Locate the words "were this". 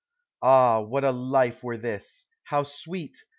1.63-2.25